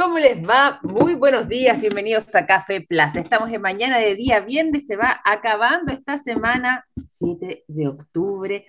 [0.00, 0.80] ¿Cómo les va?
[0.82, 3.20] Muy buenos días, bienvenidos a Café Plaza.
[3.20, 8.64] Estamos en mañana de día viernes, se va acabando esta semana, 7 de octubre.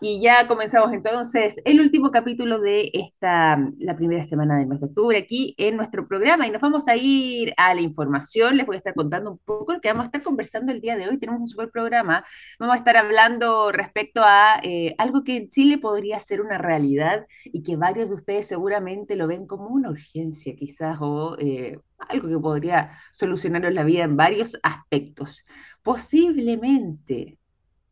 [0.00, 4.86] Y ya comenzamos entonces el último capítulo de esta, la primera semana del mes de
[4.86, 8.56] octubre aquí en nuestro programa y nos vamos a ir a la información.
[8.56, 10.96] Les voy a estar contando un poco lo que vamos a estar conversando el día
[10.96, 11.18] de hoy.
[11.18, 12.24] Tenemos un super programa.
[12.58, 17.26] Vamos a estar hablando respecto a eh, algo que en Chile podría ser una realidad
[17.44, 21.78] y que varios de ustedes seguramente lo ven como una urgencia quizás o eh,
[22.08, 25.44] algo que podría solucionaros la vida en varios aspectos.
[25.82, 27.38] Posiblemente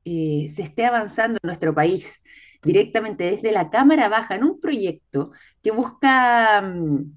[0.05, 2.23] eh, se esté avanzando en nuestro país
[2.63, 5.33] directamente desde la Cámara Baja en un proyecto
[5.63, 7.13] que busca mm,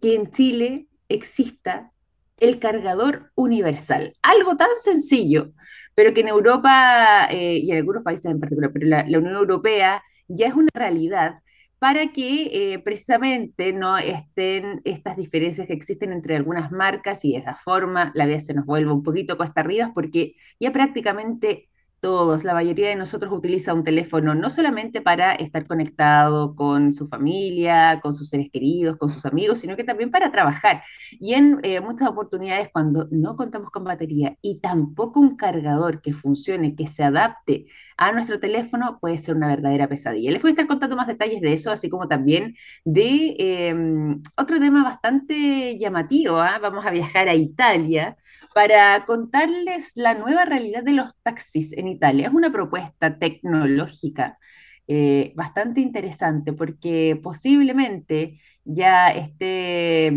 [0.00, 1.92] que en Chile exista
[2.38, 4.16] el cargador universal.
[4.22, 5.52] Algo tan sencillo,
[5.94, 10.02] pero que en Europa eh, y en algunos países en particular, pero la, Unión Europea
[10.28, 11.40] ya es una realidad
[11.78, 17.38] para que eh, precisamente no estén estas diferencias que existen entre algunas marcas y de
[17.38, 21.68] esa forma la vida se nos vuelve un poquito cuesta arriba porque ya prácticamente
[22.04, 27.06] todos, la mayoría de nosotros utiliza un teléfono no solamente para estar conectado con su
[27.06, 30.82] familia, con sus seres queridos, con sus amigos, sino que también para trabajar.
[31.12, 36.12] Y en eh, muchas oportunidades, cuando no contamos con batería y tampoco un cargador que
[36.12, 37.64] funcione, que se adapte
[37.96, 40.30] a nuestro teléfono, puede ser una verdadera pesadilla.
[40.30, 44.60] Les voy a estar contando más detalles de eso, así como también de em, otro
[44.60, 46.36] tema bastante llamativo.
[46.36, 46.58] ¿ah?
[46.60, 48.18] Vamos a viajar a Italia
[48.54, 52.28] para contarles la nueva realidad de los taxis en Italia.
[52.28, 54.38] Es una propuesta tecnológica
[54.86, 60.12] eh, bastante interesante porque posiblemente ya esté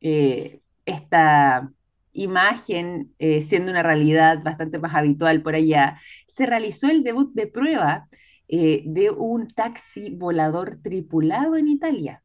[0.00, 1.70] eh, esta
[2.12, 6.00] imagen eh, siendo una realidad bastante más habitual por allá.
[6.26, 8.08] Se realizó el debut de prueba
[8.48, 12.22] de un taxi volador tripulado en Italia,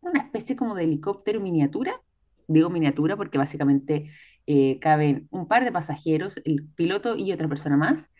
[0.00, 2.02] una especie como de helicóptero miniatura
[2.50, 4.10] digo miniatura porque básicamente
[4.80, 8.10] caben un par de pasajeros, el piloto y otra persona más,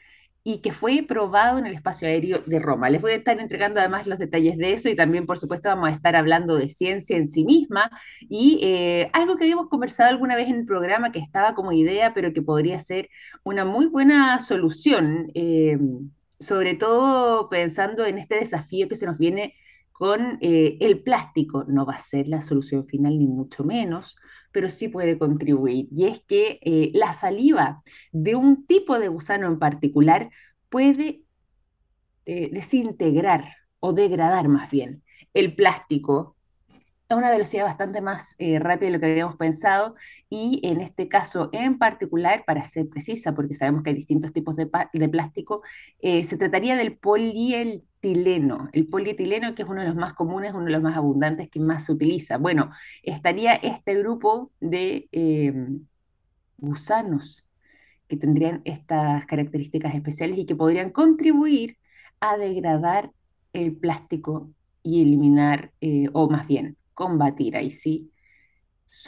[0.43, 2.89] y que fue probado en el espacio aéreo de Roma.
[2.89, 5.91] Les voy a estar entregando además los detalles de eso y también, por supuesto, vamos
[5.91, 7.91] a estar hablando de ciencia en sí misma
[8.21, 12.15] y eh, algo que habíamos conversado alguna vez en el programa que estaba como idea,
[12.15, 13.09] pero que podría ser
[13.45, 15.79] una muy buena solución, eh,
[16.39, 19.55] sobre todo pensando en este desafío que se nos viene
[20.01, 21.67] con eh, el plástico.
[21.69, 24.17] No va a ser la solución final, ni mucho menos,
[24.51, 25.89] pero sí puede contribuir.
[25.95, 30.31] Y es que eh, la saliva de un tipo de gusano en particular
[30.71, 31.25] puede
[32.25, 33.45] eh, desintegrar
[33.79, 35.03] o degradar más bien
[35.35, 36.35] el plástico
[37.15, 39.95] a una velocidad bastante más rápida de lo que habíamos pensado
[40.29, 44.57] y en este caso en particular, para ser precisa, porque sabemos que hay distintos tipos
[44.57, 45.63] de, plástico,
[46.01, 50.71] se trataría del poliel el polietileno, que es uno de los más comunes, uno de
[50.71, 52.39] los más abundantes que más se utiliza.
[52.39, 52.71] Bueno,
[53.03, 55.87] estaría este grupo de em,
[56.59, 57.51] gusanos
[58.09, 61.77] que tendrían estas características especiales y que podrían contribuir
[62.21, 63.13] a degradar
[63.53, 64.51] el plástico
[64.83, 68.13] y eliminar, eh, o más bien, combatir ahí sí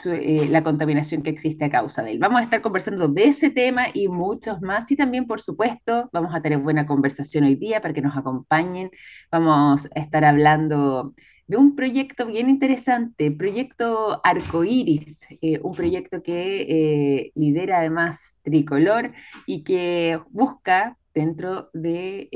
[0.05, 2.19] eh, la contaminación que existe a causa de él.
[2.19, 6.33] Vamos a estar conversando de ese tema y muchos más y también, por supuesto, vamos
[6.33, 8.89] a tener buena conversación hoy día para que nos acompañen.
[9.31, 11.13] Vamos a estar hablando
[11.45, 19.11] de un proyecto bien interesante, proyecto Arcoiris, eh, un proyecto que eh, lidera además Tricolor
[19.45, 22.29] y que busca dentro de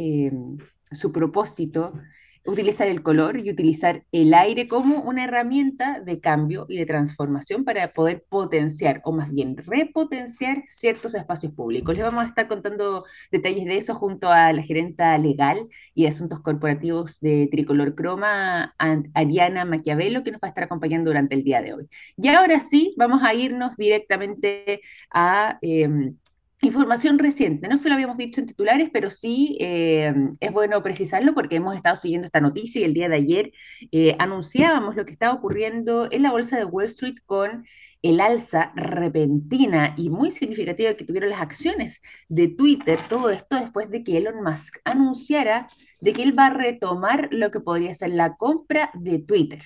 [0.92, 1.94] su propósito
[2.48, 7.66] utilizar el color y utilizar el aire como una herramienta de cambio y de transformación
[7.66, 11.94] para poder potenciar o más bien repotenciar ciertos espacios públicos.
[11.94, 16.10] Les vamos a estar contando detalles de eso junto a la gerenta legal y de
[16.10, 18.74] asuntos corporativos de Tricolor Croma,
[19.14, 21.88] Ariana Maquiavelo, que nos va a estar acompañando durante el día de hoy.
[22.16, 24.82] Y ahora sí, vamos a irnos directamente
[25.12, 25.58] a...
[25.62, 26.16] Em,
[26.62, 31.36] Información reciente, no se lo habíamos dicho en titulares, pero sí eh, es bueno precisarlo
[31.36, 33.52] porque hemos estado siguiendo esta noticia y el día de ayer
[33.92, 37.68] eh, anunciábamos lo que estaba ocurriendo en la bolsa de Wall Street con
[38.02, 43.92] el alza repentina y muy significativa que tuvieron las acciones de Twitter, todo esto después
[43.92, 45.68] de que Elon Musk anunciara
[46.02, 49.62] de que él va a retomar lo que podría ser la compra de Twitter.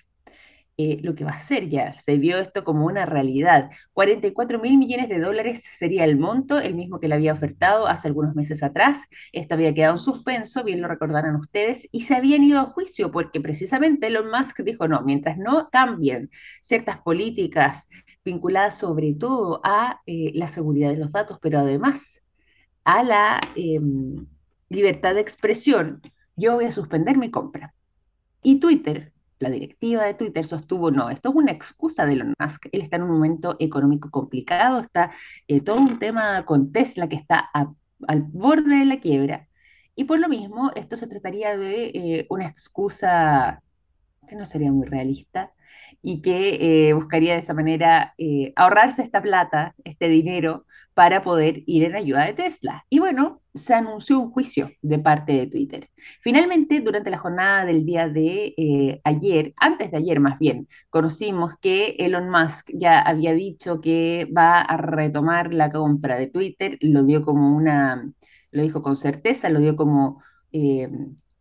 [0.84, 1.94] Eh, lo que va a ser ya.
[1.94, 3.70] Se vio esto como una realidad.
[3.94, 8.08] 44 mil millones de dólares sería el monto, el mismo que le había ofertado hace
[8.08, 9.06] algunos meses atrás.
[9.32, 13.12] Esto había quedado en suspenso, bien lo recordarán ustedes, y se habían ido a juicio
[13.12, 16.32] porque precisamente Elon Musk dijo, no, mientras no cambien
[16.62, 17.88] ciertas políticas
[18.26, 22.24] vinculadas sobre todo a eh, la seguridad de los datos, pero además
[22.86, 24.26] a la em,
[24.70, 26.02] libertad de expresión,
[26.36, 27.76] yo voy a suspender mi compra.
[28.42, 32.68] Y Twitter la directiva de Twitter sostuvo, no, esto es una excusa de Elon Musk,
[32.72, 35.12] él está en un momento económico complicado, está
[35.48, 37.50] eh, todo un tema con Tesla que está
[38.08, 39.48] al borde de la quiebra,
[39.96, 43.62] y por lo mismo esto se trataría de eh, una excusa
[44.28, 45.52] que no sería muy realista
[46.02, 51.64] y que eh, buscaría de esa manera eh, ahorrarse esta plata, este dinero, para poder
[51.68, 52.86] ir en ayuda de Tesla.
[52.90, 55.90] Y bueno, se anunció un juicio de parte de Twitter.
[56.20, 61.56] Finalmente, durante la jornada del día de eh, ayer, antes de ayer más bien, conocimos
[61.58, 67.04] que Elon Musk ya había dicho que va a retomar la compra de Twitter, lo
[67.04, 68.12] dio como una,
[68.52, 70.22] lo dijo con certeza, lo dio como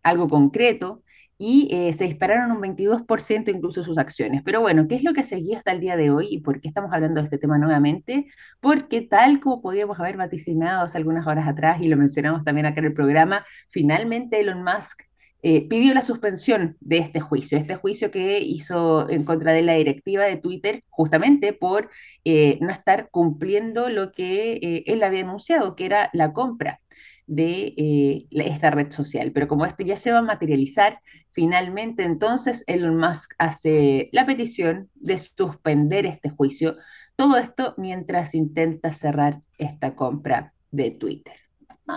[0.03, 1.03] algo concreto
[1.43, 4.43] y eh, se dispararon un 22% incluso sus acciones.
[4.45, 6.69] Pero bueno, ¿qué es lo que seguía hasta el día de hoy y por qué
[6.69, 8.27] estamos hablando de este tema nuevamente?
[8.61, 12.81] Porque tal como podíamos haber vaticinado hace algunas horas atrás y lo mencionamos también acá
[12.81, 15.05] en el programa, finalmente Elon Musk
[15.43, 19.73] eh, pidió la suspensión de este juicio, este juicio que hizo en contra de la
[19.73, 21.89] directiva de Twitter justamente por
[22.27, 26.81] eh, no estar cumpliendo lo que él había anunciado, que era la compra
[27.31, 29.31] de eh, esta red social.
[29.31, 31.01] Pero como esto ya se va a materializar,
[31.31, 36.77] finalmente entonces Elon Musk hace la petición de suspender este juicio.
[37.15, 41.35] Todo esto mientras intenta cerrar esta compra de Twitter.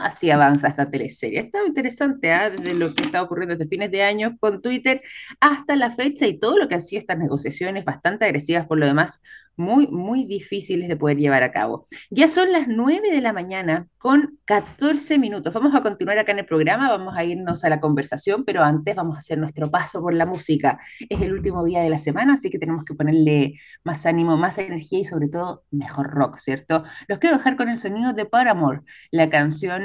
[0.02, 1.40] Así avanza esta teleserie.
[1.40, 2.52] Está interesante, ¿eh?
[2.52, 5.02] desde lo que está ocurriendo desde fines de año con Twitter
[5.40, 8.86] hasta la fecha y todo lo que han sido estas negociaciones bastante agresivas por lo
[8.86, 9.20] demás,
[9.56, 11.86] muy, muy difíciles de poder llevar a cabo.
[12.10, 15.54] Ya son las 9 de la mañana con 14 minutos.
[15.54, 18.96] Vamos a continuar acá en el programa, vamos a irnos a la conversación, pero antes
[18.96, 20.80] vamos a hacer nuestro paso por la música.
[21.08, 23.54] Es el último día de la semana, así que tenemos que ponerle
[23.84, 26.84] más ánimo, más energía y sobre todo mejor rock, ¿cierto?
[27.08, 28.82] Los quiero dejar con el sonido de Paramore,
[29.12, 29.83] la canción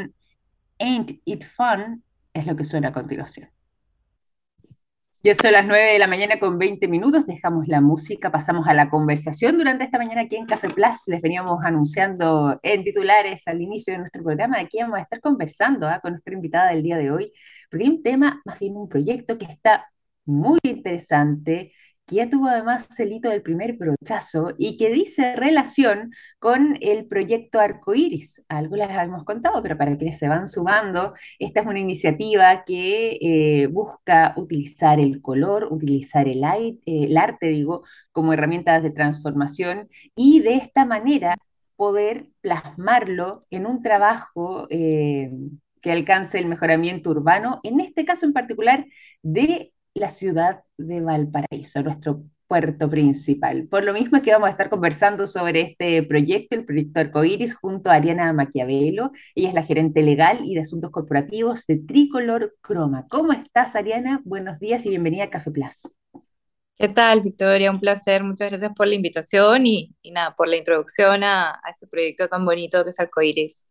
[0.79, 3.51] Ain't It Fun es lo que suena a continuación.
[5.25, 8.75] Ya son las 9 de la mañana con 20 minutos, dejamos la música, pasamos a
[8.75, 9.59] la conversación.
[9.59, 13.99] Durante esta mañana aquí en Café Plus les veníamos anunciando en titulares al inicio de
[13.99, 15.99] nuestro programa aquí vamos a estar conversando ¿ah?
[16.01, 17.33] con nuestra invitada del día de hoy,
[17.69, 19.91] porque hay un tema, más bien un proyecto que está
[20.25, 21.73] muy interesante,
[22.09, 27.07] que ya tuvo además el hito del primer brochazo y que dice relación con el
[27.07, 28.43] proyecto Arcoiris.
[28.49, 33.19] Algo les hemos contado, pero para quienes se van sumando, esta es una iniciativa que
[33.21, 36.43] eh, busca utilizar el color, utilizar el,
[36.87, 41.37] el arte, digo, como herramientas de transformación y de esta manera
[41.77, 45.31] poder plasmarlo en un trabajo eh,
[45.81, 48.87] que alcance el mejoramiento urbano, en este caso en particular
[49.23, 53.69] de la ciudad de Valparaíso, nuestro puerto principal.
[53.69, 57.55] Por lo mismo es que vamos a estar conversando sobre este proyecto, el proyecto Arcoiris,
[57.55, 59.13] junto a Ariana Maquiavelo.
[59.35, 63.07] Ella es la gerente legal y de asuntos corporativos de Tricolor Croma.
[63.09, 64.23] ¿Cómo estás, Ariana?
[64.25, 65.83] Buenos días y bienvenida a Café Plus.
[66.77, 67.71] ¿Qué tal, Victoria?
[67.71, 68.23] Un placer.
[68.25, 72.45] Muchas gracias por la invitación y, nada, por la introducción a, a, este proyecto tan
[72.45, 73.68] bonito que es Arcoiris.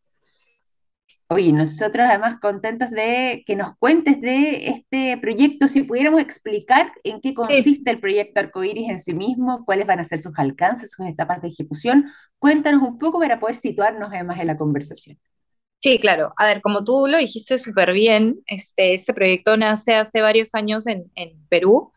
[1.29, 7.19] Oye, nosotros además contentos de que nos cuentes de este proyecto, si pudiéramos explicar en
[7.19, 11.05] qué consiste el proyecto Arcoiris en sí mismo, cuáles van a ser sus alcances, sus
[11.05, 12.05] etapas de ejecución.
[12.39, 15.19] Cuéntanos un poco para poder situarnos además en la conversación.
[15.79, 16.33] Sí, claro.
[16.37, 20.87] A ver, como tú lo dijiste súper bien, este, este proyecto nace hace varios años
[20.87, 21.91] en, en Perú.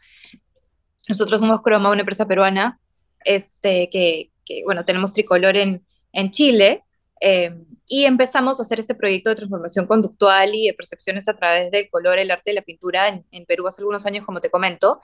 [1.08, 2.80] Nosotros somos Croma, una empresa peruana,
[3.24, 6.84] este, que, que bueno, tenemos tricolor en, en Chile,
[7.20, 11.72] Em, y empezamos a hacer este proyecto de transformación conductual y de percepciones a través
[11.72, 15.00] del color, el arte y la pintura en, Perú hace algunos años, como te comento.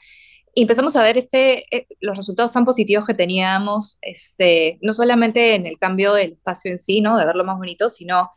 [0.55, 5.57] Y empezamos a ver este, eh, los resultados tan positivos que teníamos, este, no solamente
[5.57, 7.19] en el cambio del espacio en sí, ¿no?
[7.19, 8.31] de verlo más bonito, sino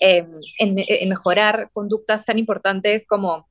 [0.00, 3.48] em, en, mejorar conductas tan importantes como,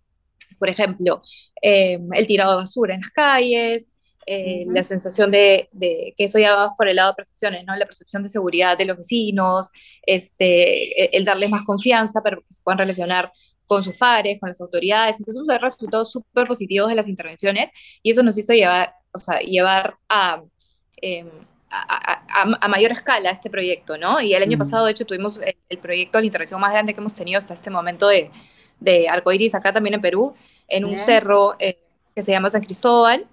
[0.60, 1.22] por ejemplo,
[1.62, 3.92] em, el tirado de basura en las calles,
[4.29, 7.74] eh, la sensación de, que eso ya va por el lado de percepciones, ¿no?
[7.77, 9.69] La percepción de seguridad de los vecinos,
[10.05, 13.31] este, e, el darles más confianza para que se puedan relacionar
[13.67, 15.15] con sus pares, con las autoridades.
[15.22, 17.72] A ver resultados súper positivos de las intervenciones
[18.03, 20.43] y eso nos hizo llevar, o sea, llevar a,
[20.98, 21.29] em,
[21.69, 24.19] a, mayor escala este proyecto, ¿no?
[24.19, 27.15] Y el año pasado, de hecho, tuvimos el, proyecto, la intervención más grande que hemos
[27.15, 28.29] tenido hasta este momento de,
[28.81, 30.36] de arcoiris acá también en Perú,
[30.67, 31.79] en un cerro eh,
[32.13, 33.25] que se llama San Cristóbal,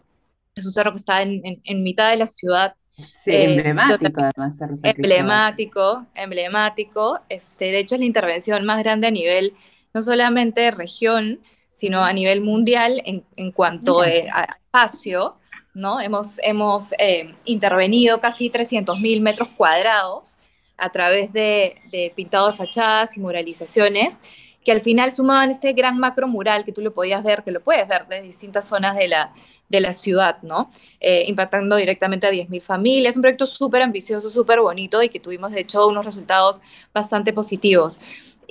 [0.55, 2.75] es un cerro que está en, en, mitad de la ciudad.
[2.91, 4.61] Sí, eh, emblemático además.
[4.85, 7.21] emblemático, emblemático.
[7.29, 9.55] Este, de hecho, es la intervención más grande a nivel,
[9.93, 11.41] no solamente de región,
[11.73, 15.37] sino a nivel mundial en, en cuanto eh, a espacio.
[15.75, 16.01] ¿no?
[16.01, 20.39] Hemos, hemos eh, intervenido casi 300.000 metros cuadrados
[20.77, 24.21] a través de, de pintado de fachadas y muralizaciones
[24.65, 27.61] que al final sumaban este gran macro mural que tú lo podías ver, que lo
[27.61, 29.35] puedes ver desde distintas zonas de la,
[29.69, 30.71] de la ciudad, ¿no?
[31.01, 33.13] Eh, impactando directamente a 10.000 familias.
[33.13, 36.61] Es un proyecto súper ambicioso, súper bonito y que tuvimos, de hecho, unos resultados
[36.93, 38.01] bastante positivos.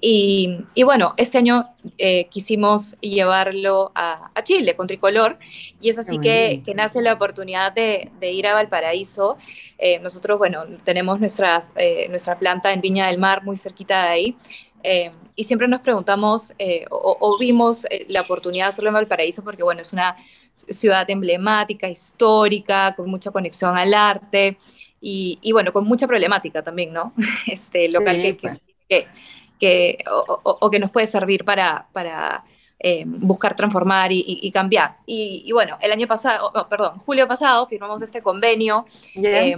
[0.05, 5.39] Y, y bueno, este año eh, quisimos llevarlo a, a, Chile con Tricolor
[5.79, 9.38] y es así que, que, nace la oportunidad de, de ir a Valparaíso.
[9.77, 11.74] Eh, nosotros, bueno, tenemos nuestras,
[12.10, 14.38] nuestra planta en Viña del Mar, muy cerquita de ahí.
[14.84, 16.53] Eh, y siempre nos preguntamos
[16.91, 20.17] o, o, vimos la oportunidad de hacerlo en Valparaíso porque, bueno, es una
[20.55, 24.57] ciudad emblemática, histórica, con mucha conexión al arte
[25.01, 27.13] y, y bueno, con mucha problemática también, ¿no?
[27.48, 28.62] Este local sí, que, pues.
[28.89, 29.07] que,
[29.60, 32.43] que, o, o, o, que nos puede servir para, para
[32.86, 34.98] eh, buscar transformar y, y, y cambiar.
[35.05, 39.45] Y, bueno, el año pasado, perdón, julio pasado firmamos este convenio yeah.
[39.45, 39.57] eh,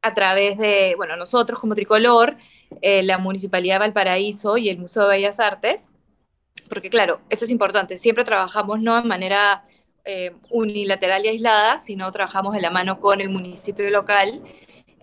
[0.00, 2.36] a través de, bueno, nosotros como Tricolor,
[2.80, 5.90] eh, la Municipalidad de Valparaíso y el Museo de Bellas Artes,
[6.70, 9.64] porque claro, eso es importante, siempre trabajamos no de manera
[10.04, 14.42] eh, unilateral y aislada, sino trabajamos de la mano con el municipio local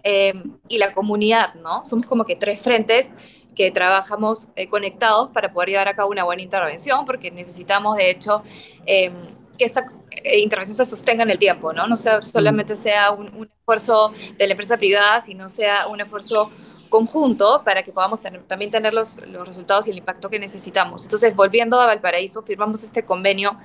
[0.04, 0.34] eh,
[0.68, 1.86] y la comunidad, ¿no?
[1.86, 3.12] Somos como que tres frentes
[3.56, 8.10] que trabajamos eh, conectados para poder llevar a cabo una buena intervención, porque necesitamos, de
[8.10, 8.44] hecho,
[8.86, 9.12] eh,
[9.58, 9.92] que esta
[10.24, 11.88] eh, intervención se sostenga en el tiempo, ¿no?
[11.88, 16.52] No sea, solamente sea un, un, esfuerzo de la empresa privada, sino sea un esfuerzo
[16.90, 21.04] conjunto para que podamos tener, también tener los, los, resultados y el impacto que necesitamos.
[21.04, 23.58] Entonces, volviendo a Valparaíso, firmamos este convenio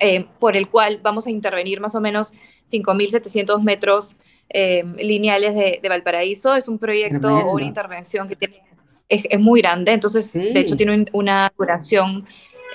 [0.00, 2.32] eh, por el cual vamos a intervenir más o menos
[2.70, 4.16] 5.700 metros
[4.48, 6.54] eh, lineales de, de, Valparaíso.
[6.54, 8.62] Es un proyecto o una intervención que tiene
[9.08, 10.52] es, es muy grande, entonces sí.
[10.52, 12.18] de hecho tiene una duración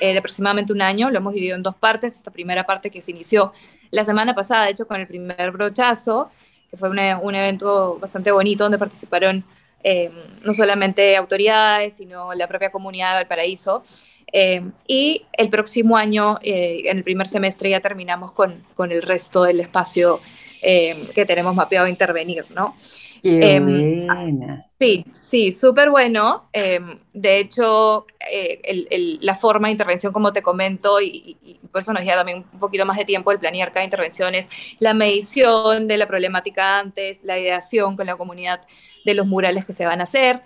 [0.02, 3.02] eh, de aproximadamente un año, lo hemos dividido en dos partes, esta primera parte que
[3.02, 3.54] se inició
[3.92, 6.32] la semana pasada, de hecho con el primer brochazo,
[6.70, 9.44] que fue una, un evento bastante bonito donde participaron
[9.84, 10.10] eh,
[10.44, 13.84] no solamente autoridades, sino la propia comunidad de Valparaíso.
[14.32, 19.02] Eh, y el próximo año, eh, en el primer semestre, ya terminamos con, con el
[19.02, 20.20] resto del espacio
[20.62, 22.76] eh, que tenemos mapeado a intervenir, ¿no?
[23.22, 24.66] Qué buena.
[24.80, 26.50] Sí, sí, súper bueno.
[26.54, 26.80] Eh,
[27.14, 31.94] de hecho, el, el, la forma de intervención, como te comento, y, y, por eso
[31.94, 34.50] nos lleva también un poquito más de tiempo el planear cada intervención, es
[34.80, 38.62] la medición de la problemática antes, la ideación con la comunidad
[39.06, 40.42] de los murales que se van a hacer,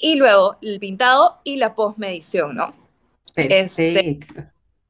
[0.00, 2.79] y luego el pintado y la postmedición, ¿no?
[3.48, 3.82] Perfecto.
[3.82, 4.18] Este,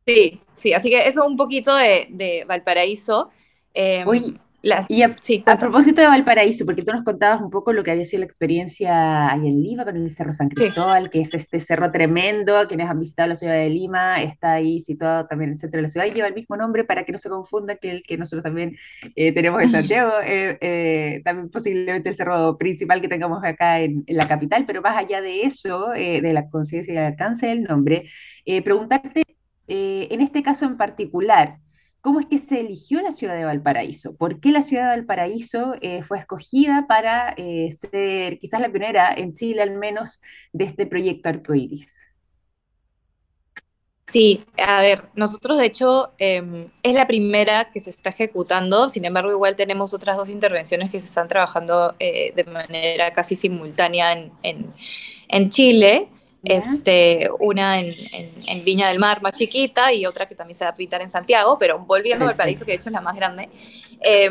[0.07, 3.31] sí, sí, así que eso un poquito de, de Valparaíso.
[3.75, 7.73] Eh, Uy, y a, sí, a, propósito de Valparaíso, porque tú nos contabas un poco
[7.73, 11.11] lo que había sido la experiencia ahí en Lima con el Cerro San Cristóbal, sí.
[11.11, 15.27] que es este cerro tremendo, quienes han visitado la ciudad de Lima, está ahí situado
[15.27, 17.19] también en el centro de la ciudad y lleva el mismo nombre para que no
[17.19, 18.77] se confunda que el que nosotros también
[19.17, 24.05] eh, tenemos en Santiago, eh, eh, también posiblemente el cerro principal que tengamos acá en,
[24.07, 27.47] en la capital, pero más allá de eso, eh, de la conciencia y el alcance
[27.47, 28.05] del nombre,
[28.65, 29.23] preguntarte,
[29.69, 31.59] en este caso en particular,
[32.01, 34.17] ¿Cómo es que se eligió la ciudad de Valparaíso?
[34.17, 39.13] ¿Por qué la ciudad de Valparaíso eh, fue escogida para eh, ser quizás la pionera
[39.15, 40.21] en Chile al menos
[40.53, 42.11] de este proyecto arcoíris?
[44.11, 49.05] Sí, a ver, nosotros de hecho eh, es la primera que se está ejecutando, sin
[49.05, 54.13] embargo igual tenemos otras dos intervenciones que se están trabajando eh, de manera casi simultánea
[54.15, 54.75] en, en,
[55.29, 56.09] en Chile.
[56.43, 60.65] Este, una en, en, en, Viña del Mar más chiquita y otra que también se
[60.65, 63.15] va a pintar en Santiago, pero volviendo a Valparaíso, que de hecho es la más
[63.15, 63.51] grande.
[64.01, 64.31] Eh,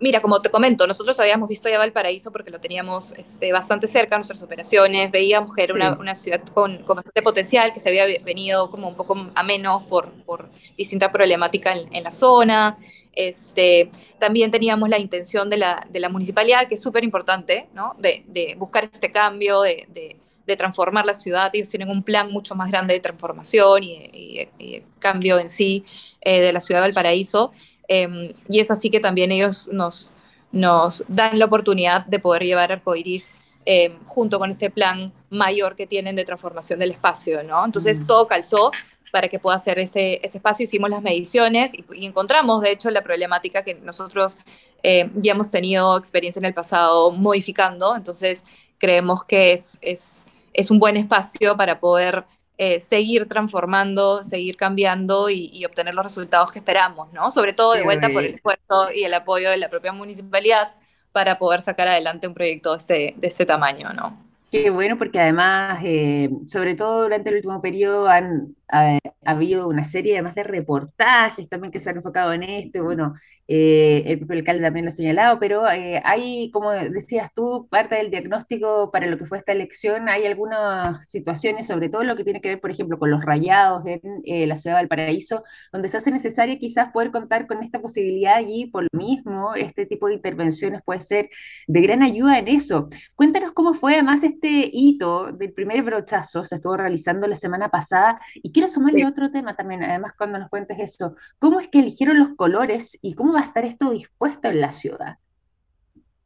[0.00, 4.16] mira, como te comento, nosotros habíamos visto ya Valparaíso porque lo teníamos este, bastante cerca,
[4.16, 5.78] nuestras operaciones, veíamos que era sí.
[5.78, 9.42] una, una, ciudad con, con, bastante potencial, que se había venido como un poco a
[9.42, 12.78] menos por, por distinta problemática en, en la zona.
[13.12, 17.94] Este, también teníamos la intención de la, de la municipalidad, que es súper importante, ¿no?
[17.98, 20.16] de, de, buscar este cambio, de, de
[20.50, 21.50] de transformar la ciudad.
[21.52, 25.84] Ellos tienen un plan mucho más grande de transformación y, y, y cambio en sí
[26.20, 27.52] eh, de la ciudad del paraíso.
[27.88, 30.12] Eh, y es así que también ellos nos,
[30.52, 33.32] nos dan la oportunidad de poder llevar Arcoiris
[33.66, 37.42] eh, junto con este plan mayor que tienen de transformación del espacio.
[37.42, 37.64] ¿no?
[37.64, 38.06] Entonces mm.
[38.06, 38.70] todo calzó
[39.10, 40.64] para que pueda hacer ese, ese espacio.
[40.64, 44.38] Hicimos las mediciones y, y, encontramos, de hecho, la problemática que nosotros
[44.82, 47.96] eh, ya hemos tenido experiencia en el pasado modificando.
[47.96, 48.44] Entonces
[48.78, 52.24] creemos que es, es es un buen espacio para poder
[52.58, 57.30] eh, seguir transformando, seguir cambiando y, y, obtener los resultados que esperamos, ¿no?
[57.30, 60.74] Sobre todo de vuelta por el esfuerzo y el apoyo de la propia municipalidad
[61.12, 64.30] para poder sacar adelante un proyecto de este, de este tamaño, ¿no?
[64.50, 69.84] Qué bueno, porque además, eh, sobre todo durante el último periodo, han, ha, habido una
[69.84, 73.14] serie además de reportajes también que se han enfocado en esto, bueno,
[73.48, 77.96] eh, el propio alcalde también lo ha señalado, pero eh, hay, como decías tú, parte
[77.96, 82.24] del diagnóstico para lo que fue esta elección, hay algunas situaciones, sobre todo lo que
[82.24, 85.88] tiene que ver, por ejemplo, con los rayados en eh, la ciudad de Valparaíso, donde
[85.88, 90.08] se hace necesario quizás poder contar con esta posibilidad allí, por lo mismo, este tipo
[90.08, 91.28] de intervenciones puede ser
[91.66, 92.88] de gran ayuda en eso.
[93.14, 98.20] Cuéntanos cómo fue además este hito del primer brochazo, se estuvo realizando la semana pasada,
[98.34, 102.18] y quiero sumarle otro tema también, además cuando nos cuentes eso, ¿cómo es que eligieron
[102.18, 105.16] los colores y cómo va a estar esto dispuesto en la ciudad?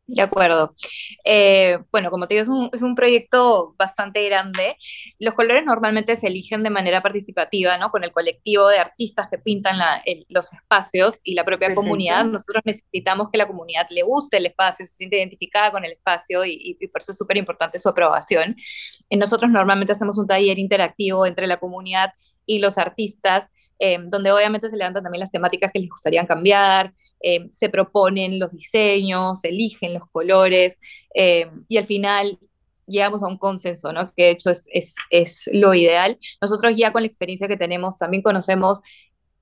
[0.07, 0.75] De acuerdo.
[1.25, 4.77] Eh, bueno, como te digo, es un, es un, proyecto bastante grande.
[5.19, 7.91] Los colores normalmente se eligen de manera participativa, ¿no?
[7.91, 11.81] Con el colectivo de artistas que pintan la, el, los espacios y la propia Perfecto.
[11.81, 12.27] comunidad.
[12.27, 16.45] Nosotros necesitamos que la comunidad le guste el espacio, se siente identificada con el espacio
[16.45, 18.57] y, y por eso es súper importante su aprobación.
[19.09, 22.11] Y nosotros normalmente hacemos un taller interactivo entre la comunidad
[22.47, 26.93] y los artistas, eh, donde obviamente se levantan también las temáticas que les gustaría cambiar,
[27.27, 30.79] eh, se proponen los diseños, se eligen los colores
[31.15, 32.39] eh, y al final
[32.87, 34.13] llegamos a un consenso, ¿no?
[34.15, 36.19] que de hecho es, es, es, lo ideal.
[36.43, 38.81] Nosotros ya con la experiencia que tenemos también conocemos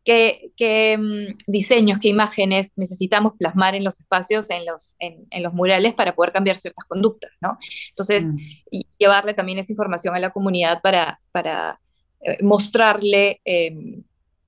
[0.05, 5.43] qué, qué um, diseños, qué imágenes necesitamos plasmar en los espacios, en los, en, en
[5.43, 7.33] los murales para poder cambiar ciertas conductas.
[7.41, 7.59] ¿no?
[7.89, 8.81] Entonces, mm.
[8.97, 11.81] llevarle también esa información a la comunidad para, para
[12.21, 13.75] eh, mostrarle eh,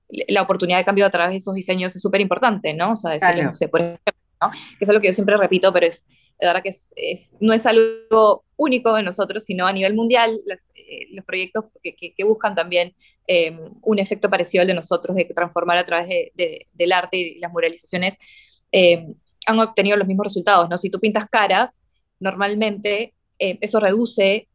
[0.09, 2.91] la oportunidad de cambio a través de esos diseños es súper importante, ¿no?
[2.91, 3.47] O sea, decirle, claro.
[3.49, 4.51] no sé, por ejemplo, ¿no?
[4.51, 6.05] que es algo que yo siempre repito, pero es,
[6.39, 10.39] de verdad que es, es, no es algo único de nosotros, sino a nivel mundial,
[10.45, 12.93] las, eh, los proyectos que, que, que, buscan también
[13.27, 17.17] eh, un efecto parecido al de nosotros, de transformar a través de, de, del arte
[17.17, 18.17] y las muralizaciones,
[18.71, 19.07] eh,
[19.47, 20.77] han obtenido los mismos resultados, ¿no?
[20.77, 21.77] Si tú pintas caras,
[22.19, 24.47] normalmente eh, eso reduce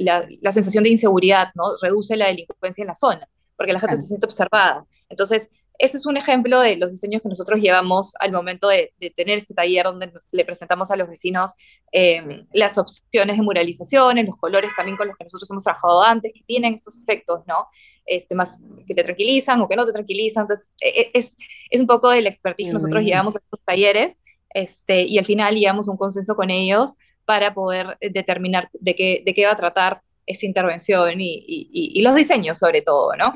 [0.00, 1.62] la, la sensación de inseguridad, ¿no?
[1.80, 4.86] Reduce la delincuencia en la zona porque la gente se siente observada.
[5.10, 9.10] Entonces, ese es un ejemplo de los diseños que nosotros llevamos al momento de, de
[9.10, 11.54] tener ese taller donde le presentamos a los vecinos
[11.92, 16.32] eh, las opciones de muralizaciones, los colores también con los que nosotros hemos trabajado antes,
[16.32, 17.66] que tienen esos efectos, ¿no?
[18.06, 20.42] Este, más que te tranquilizan o que no te tranquilizan.
[20.42, 21.36] Entonces, e, e, es,
[21.70, 24.18] es un poco del expertise que nosotros llevamos a estos talleres
[24.50, 29.34] este, y al final llevamos un consenso con ellos para poder determinar de qué, de
[29.34, 33.32] qué va a tratar esa intervención y, y, y los diseños sobre todo, ¿no?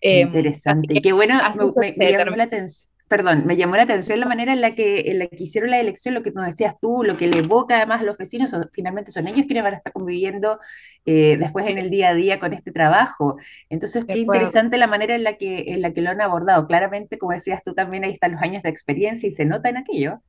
[0.00, 0.94] Eh, Interesante.
[0.94, 1.38] Que, Qué bueno,
[1.76, 2.92] me, me, llamó la atención.
[3.08, 5.80] Perdón, me llamó la atención la manera en la, que, en la que hicieron la
[5.80, 9.10] elección, lo que nos decías tú, lo que le evoca además a los vecinos, finalmente
[9.10, 10.58] son ellos quienes van a estar conviviendo
[11.06, 13.38] eh, después en el día a día con este trabajo.
[13.70, 16.66] Entonces, qué interesante la manera en la, que, en la que lo han abordado.
[16.66, 19.78] Claramente, como decías tú también, ahí están los años de experiencia y se nota en
[19.78, 20.20] aquello.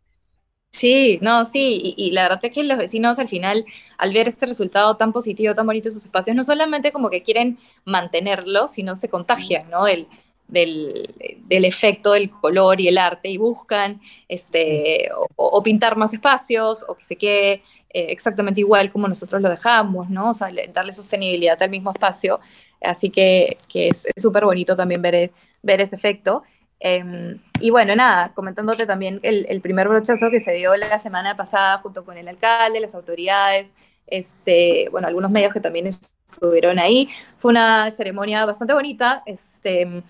[0.72, 3.66] Sí, no, sí, y, y, la verdad es que los vecinos al final,
[3.98, 7.24] al ver este resultado tan positivo, tan bonito de sus espacios, no solamente como que
[7.24, 9.88] quieren mantenerlo, sino se contagian, ¿no?
[9.88, 10.08] El,
[10.48, 16.14] del, del, efecto del color y el arte y buscan este, o, o pintar más
[16.14, 20.30] espacios o que se quede eh, exactamente igual como nosotros lo dejamos, ¿no?
[20.32, 22.40] O sea, darle sostenibilidad al mismo espacio.
[22.82, 25.32] Así que, que es súper bonito también ver,
[25.64, 26.44] ver ese efecto.
[26.80, 31.36] Eh, y bueno, nada, comentándote también el, el, primer brochazo que se dio la semana
[31.36, 33.74] pasada junto con el alcalde, las autoridades,
[34.08, 37.10] este, bueno, algunos medios que también estuvieron ahí.
[37.38, 40.04] Fue una ceremonia bastante bonita, este, en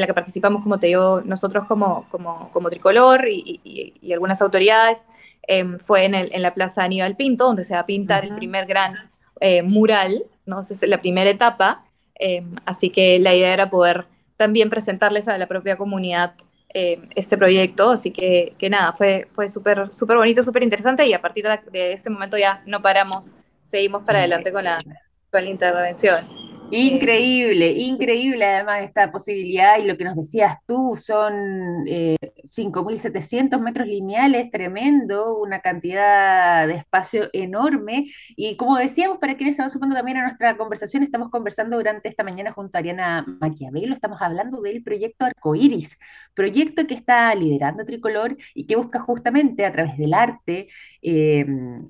[0.00, 4.40] la que participamos, como te digo, nosotros como, como, como tricolor y, y, y, algunas
[4.40, 5.04] autoridades.
[5.48, 8.28] Eh, fue en, el, en, la Plaza Aníbal Pinto, donde se va a pintar uh
[8.28, 8.30] -huh.
[8.30, 10.60] el primer gran eh, mural, ¿no?
[10.60, 11.84] es la primera etapa.
[12.18, 14.06] Eh, así que la idea era poder
[14.42, 16.34] también presentarles a la propia comunidad
[16.74, 21.12] eh, este proyecto, así que, que nada, fue, fue súper super bonito, súper interesante y
[21.12, 24.82] a partir de, de, este momento ya no paramos, seguimos para adelante con la,
[25.30, 26.41] con la intervención.
[26.74, 33.86] Increíble, increíble además esta posibilidad y lo que nos decías tú, son eh, 5.700 metros
[33.86, 38.06] lineales, tremendo, una cantidad de espacio enorme.
[38.36, 42.08] Y como decíamos, para quienes se van sumando también a nuestra conversación, estamos conversando durante
[42.08, 45.98] esta mañana junto a Ariana Maquiavelo, estamos hablando del proyecto Arcoiris,
[46.32, 50.68] proyecto que está liderando Tricolor y que busca justamente a través del arte
[51.02, 51.44] eh,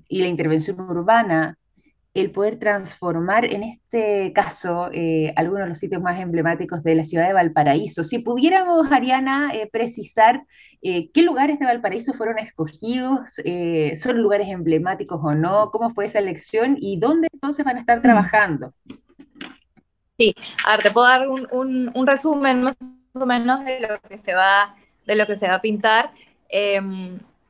[0.09, 1.57] y la intervención urbana
[2.14, 7.05] el poder transformar, en este caso, eh, algunos de los sitios más emblemáticos de la
[7.05, 8.03] ciudad de Valparaíso.
[8.03, 10.44] Si pudiéramos, Ariana, eh, precisar
[10.83, 13.40] eh, qué lugares de Valparaíso fueron escogidos,
[13.98, 18.03] son lugares emblemáticos o no, cómo fue esa elección y dónde entonces van a estar
[18.03, 18.75] trabajando.
[20.18, 20.35] Sí,
[20.66, 22.77] a ver, te puedo dar un, un, un resumen más
[23.14, 26.12] o menos de lo que se va, de lo que se va a pintar.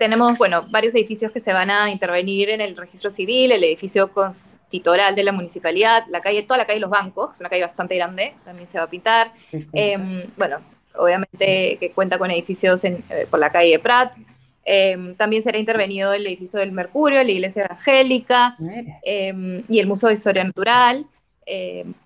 [0.03, 3.63] Eh, tenemos, bueno, varios edificios que se van a intervenir en el registro civil, el
[3.63, 7.63] edificio constitucional de la municipalidad, la calle, toda la calle Los Bancos, es una calle
[7.63, 9.33] bastante grande, también se va a pintar.
[9.73, 10.57] Eh, bueno,
[10.97, 14.13] obviamente que cuenta con edificios en, eh, por la calle Prat.
[14.65, 18.57] Eh, también será intervenido el edificio del Mercurio, la iglesia evangélica
[19.05, 21.07] y el Museo de Historia Natural.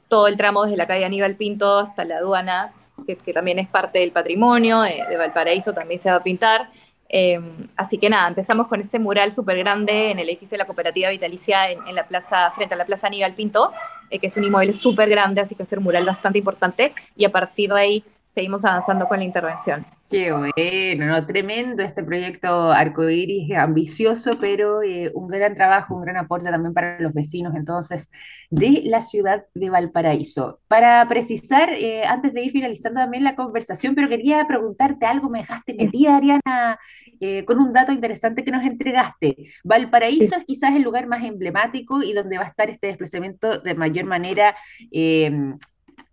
[0.08, 2.72] todo el tramo desde la calle Aníbal Pinto hasta la aduana,
[3.06, 6.68] que, también es parte del patrimonio de, de Valparaíso, también se va a pintar.
[7.08, 10.66] Em, así que nada, empezamos con este mural súper grande en el edificio de la
[10.66, 13.72] cooperativa vitalicia en, la plaza, frente a la plaza Aníbal Pinto,
[14.10, 17.30] eh, que es un inmueble súper grande, así que va mural bastante importante, y a
[17.30, 18.04] partir de ahí
[18.36, 19.86] seguimos avanzando con la intervención.
[20.10, 21.26] Qué bueno, ¿no?
[21.26, 27.00] tremendo este proyecto arcoíris, ambicioso, pero eh, un gran trabajo, un gran aporte también para
[27.00, 28.10] los vecinos entonces
[28.50, 30.60] de la ciudad de Valparaíso.
[30.68, 35.38] Para precisar, eh, antes de ir finalizando también la conversación, pero quería preguntarte algo, me
[35.38, 36.78] dejaste metida, Ariana,
[37.20, 39.34] eh, con un dato interesante que nos entregaste.
[39.64, 43.74] Valparaíso es quizás el lugar más emblemático y donde va a estar este desplazamiento de
[43.74, 44.54] mayor manera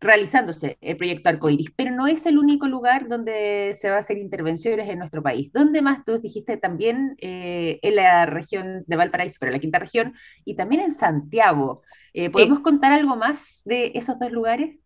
[0.04, 4.18] realizándose el proyecto Arcoiris, pero no es el único lugar donde se va a hacer
[4.18, 5.52] intervenciones en nuestro país.
[5.52, 6.04] ¿Dónde más?
[6.06, 10.14] Tú dijiste también eh, en la región de Valparaíso, pero en la quinta región,
[10.46, 11.82] y también en Santiago.
[12.14, 14.78] Eh, ¿Podemos contar algo más de esos dos lugares?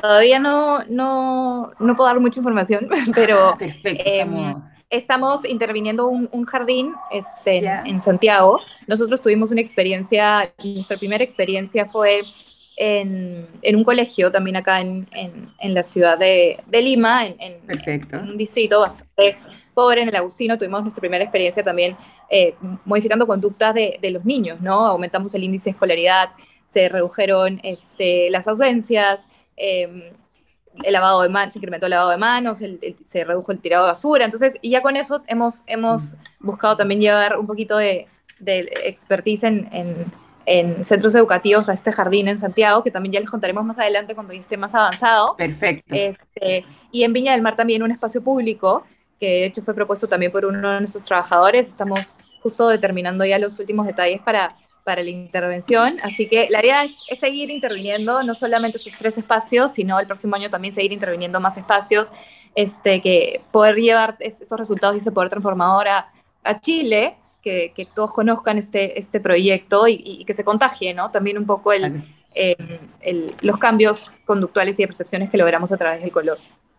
[0.00, 4.54] Todavía no, no, no puedo dar mucha información, pero ah, Perfecto, em,
[4.90, 5.44] estamos...
[5.44, 8.60] interviniendo un, un jardín este, en, en Santiago.
[8.86, 12.22] Nosotros tuvimos una experiencia, nuestra primera experiencia fue
[12.76, 15.06] en, un colegio también acá en,
[15.62, 17.60] la ciudad de, Lima, en,
[18.22, 19.36] un distrito bastante
[19.74, 20.58] pobre, en el Agustino.
[20.58, 21.96] Tuvimos nuestra primera experiencia también
[22.30, 24.86] eh, modificando conductas de, los niños, ¿no?
[24.86, 26.30] Aumentamos el índice de escolaridad,
[26.66, 29.20] se redujeron este, las ausencias,
[29.56, 30.02] em,
[30.82, 32.58] el lavado de manos, se incrementó el lavado de manos,
[33.04, 34.24] se redujo el tirado de basura.
[34.24, 36.46] Entonces, y ya con eso hemos, hemos mm.
[36.46, 38.08] buscado también llevar un poquito de,
[38.84, 40.12] expertise en en
[40.82, 44.32] centros educativos a este jardín en Santiago, que también ya les contaremos más adelante cuando
[44.32, 45.36] esté más avanzado.
[45.36, 45.94] Perfecto.
[45.94, 48.84] Este, y en Viña del Mar también un espacio público,
[49.18, 51.68] que de hecho fue propuesto también por uno de nuestros trabajadores.
[51.68, 54.54] Estamos justo determinando ya los últimos detalles para,
[54.84, 55.98] para la intervención.
[56.02, 60.36] Así que la idea es, seguir interviniendo, no solamente esos tres espacios, sino el próximo
[60.36, 62.12] año también seguir interviniendo más espacios,
[62.54, 68.12] este, que poder llevar esos resultados y ese poder transformador a, a Chile que, todos
[68.12, 71.10] conozcan este, este proyecto y, que se contagie, ¿no?
[71.10, 72.02] También un poco el,
[72.34, 76.38] el, los cambios conductuales y de percepciones que logramos a través del color.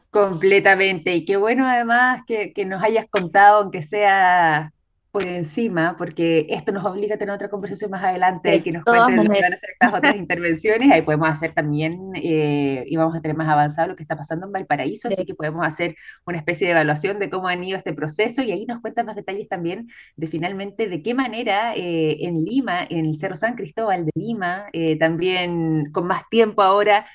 [0.09, 1.13] Completamente.
[1.15, 4.71] Y qué bueno además que, que nos hayas contado, aunque sea
[5.15, 9.15] por encima, porque esto nos obliga a tener otra conversación más adelante, que nos cuenten
[9.15, 13.15] lo que van a hacer estas otras intervenciones, ahí podemos hacer también, eh, y vamos
[13.15, 16.37] a tener más avanzado lo que está pasando en Valparaíso, así que podemos hacer una
[16.37, 19.47] especie de evaluación de cómo han ido este proceso, y ahí nos cuentan más detalles
[19.47, 24.11] también de finalmente de qué manera eh, en Lima, en el Cerro San Cristóbal de
[24.15, 27.05] Lima, eh, también con más tiempo ahora,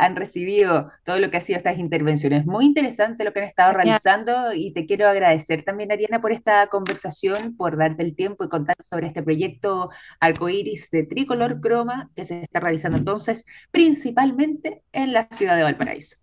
[0.00, 2.46] han recibido todo lo que ha sido estas intervenciones.
[2.46, 6.66] Muy interesante lo que han estado realizando, y te quiero agradecer también, Ariana, por esta
[6.66, 12.24] conversación por darte el tiempo y contar sobre este proyecto arcoíris de tricolor croma que
[12.24, 16.16] se está realizando entonces principalmente en la ciudad de Valparaíso.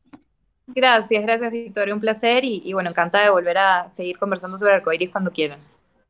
[0.67, 5.11] Gracias, gracias Victoria, un placer y, bueno, encantada de volver a seguir conversando sobre arcoíris
[5.11, 5.59] cuando quieran.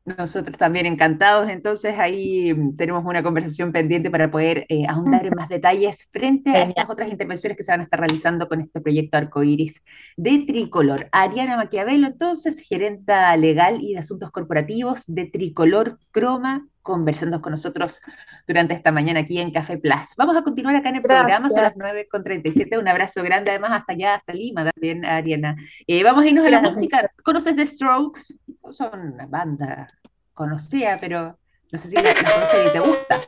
[0.06, 5.34] Nosotros también encantados, entonces ahí mm, tenemos una conversación pendiente para poder eh, ahondar en
[5.34, 8.80] más detalles frente a estas otras intervenciones que se van a estar realizando con este
[8.80, 9.82] proyecto Arcoiris
[10.16, 11.08] de Tricolor.
[11.10, 18.00] Ariana Maquiavelo, entonces, gerenta legal y de asuntos corporativos de Tricolor Croma, conversando con nosotros
[18.46, 20.14] durante esta mañana aquí en Café Plus.
[20.16, 23.92] Vamos a continuar acá en el programa, son las 9.37, un abrazo grande además hasta
[23.92, 25.56] allá, hasta Lima también, Ariana.
[25.88, 28.36] Eh, vamos a irnos a la música, ¿conoces The Strokes?
[28.70, 29.90] Son una banda
[30.32, 31.36] conocida, pero
[31.72, 33.20] no sé si la, conoces y te gusta.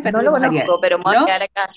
[0.00, 1.70] No lo conozco, pero me voy a quedar acá.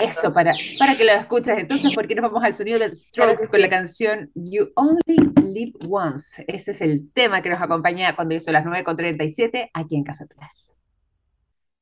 [0.00, 1.58] Eso, para, para que lo escuches.
[1.58, 5.72] Entonces, ¿por qué nos vamos al sonido de Strokes con la canción You Only Live
[5.88, 6.44] Once?
[6.48, 10.74] Ese es el tema que nos acompaña cuando hizo las 9.37 aquí en Café Plus.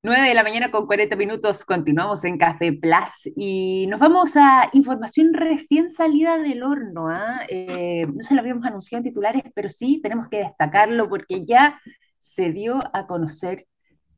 [0.03, 4.71] 9 de la mañana con 40 minutos, continuamos en Café Plus y nos vamos a
[4.73, 7.09] información recién salida del horno.
[7.09, 7.41] ¿ah?
[7.49, 11.81] Eh, no se lo habíamos anunciado en titulares, pero sí tenemos que destacarlo porque ya
[12.19, 13.67] se dio a conocer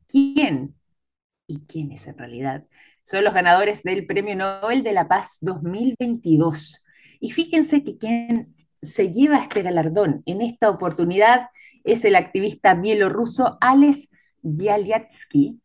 [0.07, 0.75] quién
[1.51, 2.65] y quiénes en realidad
[3.03, 6.83] son los ganadores del Premio Nobel de la Paz 2022.
[7.19, 11.49] Y fíjense que quien se lleva este galardón en esta oportunidad
[11.83, 14.09] es el activista bielorruso Alex
[14.41, 15.59] Bialyatsky,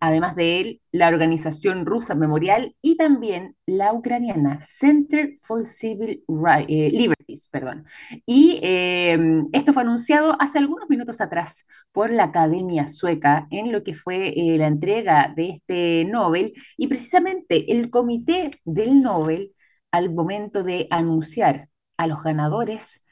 [0.00, 6.24] además de él, la organización rusa Memorial y también la ucraniana Center for Civil
[6.68, 7.48] eh, Liberties.
[7.50, 7.84] Perdón.
[8.24, 9.18] Y eh,
[9.52, 14.28] esto fue anunciado hace algunos minutos atrás por la Academia Sueca en lo que fue
[14.36, 19.52] eh, la entrega de este Nobel y precisamente el comité del Nobel
[19.90, 23.02] al momento de anunciar a los ganadores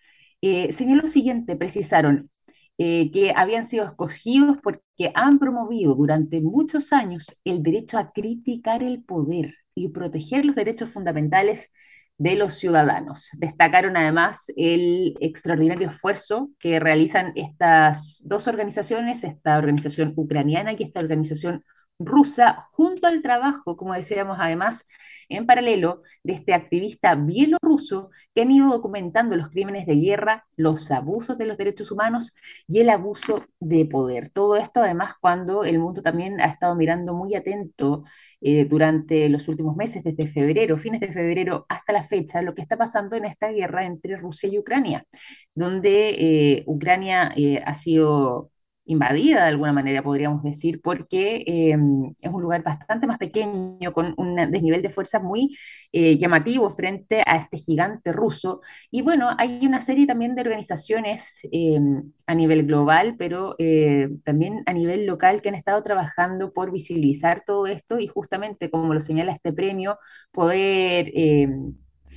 [0.70, 2.30] señaló lo siguiente, precisaron,
[2.78, 8.82] eh, que habían sido escogidos porque han promovido durante muchos años el derecho a criticar
[8.82, 11.70] el poder y proteger los derechos fundamentales
[12.18, 13.30] de los ciudadanos.
[13.38, 21.00] Destacaron además el extraordinario esfuerzo que realizan estas dos organizaciones, esta organización ucraniana y esta
[21.00, 21.64] organización
[21.98, 24.86] rusa, junto al trabajo, como decíamos además,
[25.28, 30.90] en paralelo de este activista bielorruso que han ido documentando los crímenes de guerra, los
[30.90, 32.34] abusos de los derechos humanos
[32.66, 34.28] y el abuso de poder.
[34.30, 38.02] Todo esto además cuando el mundo también ha estado mirando muy atento
[38.40, 42.62] eh, durante los últimos meses, desde febrero, fines de febrero hasta la fecha, lo que
[42.62, 45.06] está pasando en esta guerra entre Rusia y Ucrania,
[45.54, 48.50] donde eh, Ucrania eh, ha sido
[48.86, 54.14] invadida de alguna manera, podríamos decir, porque em, es un lugar bastante más pequeño, con
[54.18, 55.56] un desnivel de fuerza muy
[55.92, 58.60] eh, llamativo frente a este gigante ruso.
[58.90, 64.62] Y bueno, hay una serie también de organizaciones em, a nivel global, pero eh, también
[64.66, 69.00] a nivel local que han estado trabajando por visibilizar todo esto y justamente, como lo
[69.00, 69.98] señala este premio,
[70.32, 71.12] poder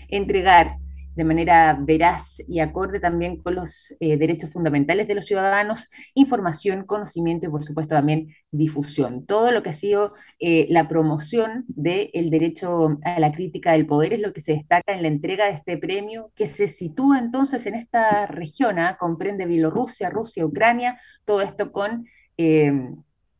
[0.09, 0.77] entregar
[1.17, 6.85] de manera veraz y acorde también con los eh, derechos fundamentales de los ciudadanos, información,
[6.85, 9.25] conocimiento y por supuesto también difusión.
[9.25, 14.13] Todo lo que ha sido eh, la promoción del derecho a la crítica del poder
[14.13, 17.65] es lo que se destaca en la entrega de este premio, que se sitúa entonces
[17.65, 18.95] en esta región, ¿ah?
[18.99, 22.05] comprende Bielorrusia, Rusia, Ucrania, todo esto con
[22.37, 22.71] eh,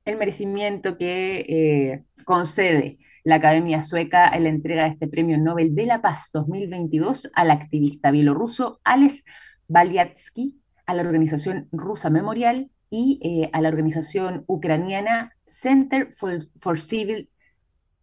[0.05, 6.01] el merecimiento que concede la Academia Sueca en entrega de este Premio Nobel de la
[6.01, 9.25] Paz 2022 al activista bielorruso Alex
[9.67, 17.29] Balyatsky, a la organización rusa Memorial y eh, a la organización ucraniana Center for, Civil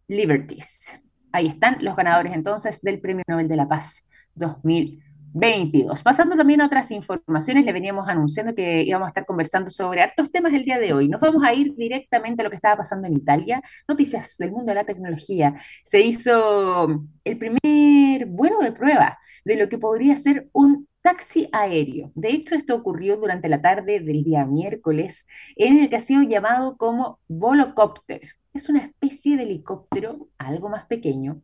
[0.07, 1.01] Liberties.
[1.31, 5.04] Ahí están los ganadores entonces del Premio Nobel de la Paz 2022.
[5.35, 6.01] 22.
[6.01, 10.31] Pasando también a otras informaciones, le veníamos anunciando que íbamos a estar conversando sobre hartos
[10.31, 11.09] temas el día de hoy.
[11.09, 13.61] Nos vamos a ir directamente a lo que estaba pasando en Italia.
[13.85, 15.55] Noticias del mundo de la tecnología.
[15.83, 22.13] Se hizo el primer vuelo de prueba de lo que podría ser un taxi aéreo.
[22.15, 26.23] De hecho, esto ocurrió durante la tarde del día miércoles, en el que ha sido
[26.23, 28.21] llamado como Volocopter.
[28.53, 31.41] Es una especie de helicóptero algo más pequeño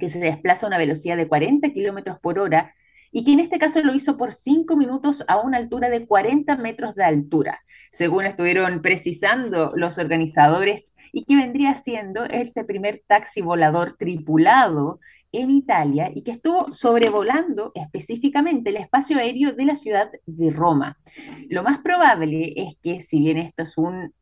[0.00, 2.74] que se desplaza a una velocidad de 40 kilómetros por hora
[3.12, 6.56] y que en este caso lo hizo por cinco minutos a una altura de 40
[6.56, 13.42] metros de altura, según estuvieron precisando los organizadores, y que vendría siendo este primer taxi
[13.42, 14.98] volador tripulado
[15.30, 20.98] en Italia y que estuvo sobrevolando específicamente el espacio aéreo de la ciudad de Roma.
[21.48, 24.14] Lo más probable es que, si bien esto es un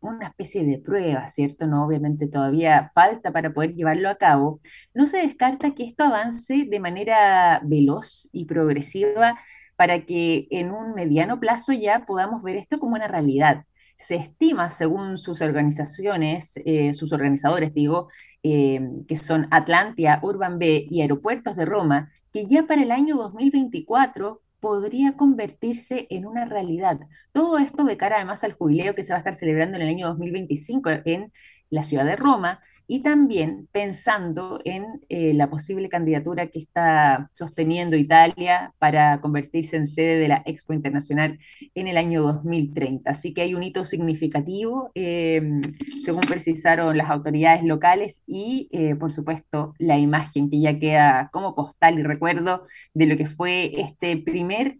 [0.00, 1.66] una especie de prueba, ¿cierto?
[1.66, 4.60] No, obviamente todavía falta para poder llevarlo a cabo.
[4.94, 9.38] No se descarta que esto avance de manera veloz y progresiva
[9.76, 13.64] para que en un mediano plazo ya podamos ver esto como una realidad.
[13.96, 18.08] Se estima, según sus organizaciones, eh, sus organizadores, digo,
[18.42, 23.16] eh, que son Atlantia, Urban B y Aeropuertos de Roma, que ya para el año
[23.16, 27.00] 2024 podría convertirse en una realidad.
[27.32, 29.88] Todo esto de cara además al jubileo que se va a estar celebrando en el
[29.88, 31.32] año 2025 en
[31.70, 37.96] la ciudad de Roma y también pensando en eh, la posible candidatura que está sosteniendo
[37.96, 41.38] Italia para convertirse en sede de la Expo Internacional
[41.76, 43.08] en el año 2030.
[43.08, 45.62] Así que hay un hito significativo, em,
[46.02, 51.54] según precisaron las autoridades locales y, eh, por supuesto, la imagen que ya queda como
[51.54, 54.76] postal y recuerdo de lo que fue este primer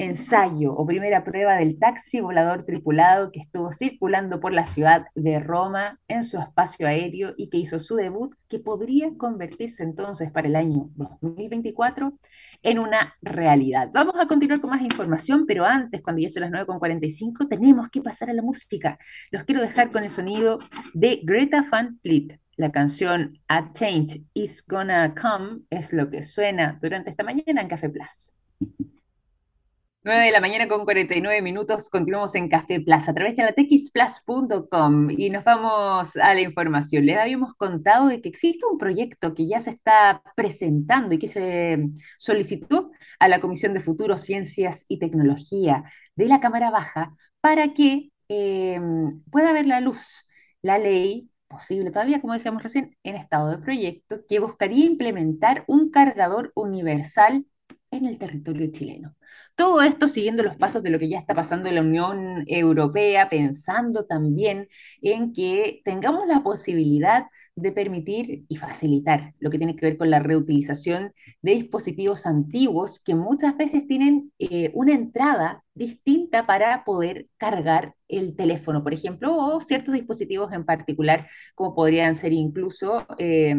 [0.00, 5.38] ensayo o primera prueba del taxi volador tripulado que estuvo circulando por la ciudad de
[5.40, 10.48] Roma en su espacio aéreo y que hizo su debut, que podría convertirse entonces para
[10.48, 10.88] el año
[11.20, 12.14] 2024
[12.62, 13.90] en una realidad.
[13.92, 18.00] Vamos a continuar con más información, pero antes, cuando ya son las 9.45, tenemos que
[18.00, 18.98] pasar a la música.
[19.30, 20.60] Los quiero dejar con el sonido
[20.94, 22.40] de Greta Van Fleet.
[22.56, 27.68] La canción A Change Is Gonna Come es lo que suena durante esta mañana en
[27.68, 28.32] Café Plus.
[30.02, 33.52] 9 de la mañana con 49 minutos, continuamos en Café Plaza a través de la
[33.52, 37.04] texplus.com y nos vamos a la información.
[37.04, 41.28] Les habíamos contado de que existe un proyecto que ya se está presentando y que
[41.28, 45.84] se solicitó a la Comisión de Futuro, Ciencias y Tecnología
[46.16, 48.80] de la Cámara Baja para que eh,
[49.30, 50.26] pueda ver la luz
[50.62, 55.90] la ley posible todavía, como decíamos recién, en estado de proyecto, que buscaría implementar un
[55.90, 57.44] cargador universal
[57.90, 59.16] en el territorio chileno.
[59.56, 63.28] Todo esto siguiendo los pasos de lo que ya está pasando en la Unión Europea,
[63.28, 64.68] pensando también
[65.02, 67.26] en que tengamos la posibilidad
[67.56, 73.00] de permitir y facilitar lo que tiene que ver con la reutilización de dispositivos antiguos
[73.00, 79.36] que muchas veces tienen eh, una entrada distinta para poder cargar el teléfono, por ejemplo,
[79.36, 83.06] o ciertos dispositivos en particular, como podrían ser incluso...
[83.18, 83.54] Eh,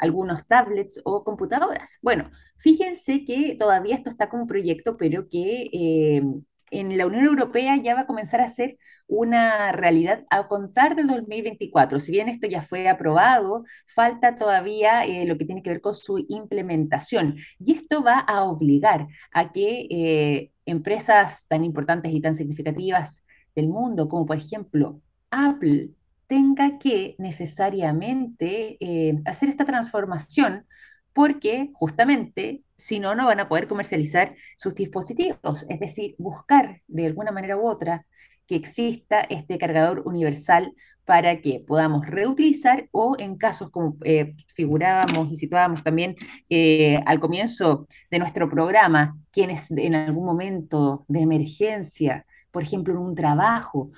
[0.00, 1.98] algunos tablets o computadoras.
[2.02, 6.22] Bueno, fíjense que todavía esto está como proyecto, pero que eh,
[6.70, 11.08] en la Unión Europea ya va a comenzar a ser una realidad a contar del
[11.08, 11.98] 2024.
[11.98, 15.94] Si bien esto ya fue aprobado, falta todavía eh, lo que tiene que ver con
[15.94, 17.36] su implementación.
[17.58, 23.68] Y esto va a obligar a que eh, empresas tan importantes y tan significativas del
[23.68, 25.90] mundo, como por ejemplo Apple,
[26.30, 30.64] tenga que necesariamente eh, hacer esta transformación
[31.12, 37.06] porque justamente si no, no van a poder comercializar sus dispositivos, es decir, buscar de
[37.06, 38.06] alguna manera u otra
[38.46, 40.72] que exista este cargador universal
[41.04, 46.14] para que podamos reutilizar o en casos como eh, figurábamos y situábamos también
[46.48, 53.00] eh, al comienzo de nuestro programa, quienes en algún momento de emergencia, por ejemplo, en
[53.00, 53.90] un trabajo,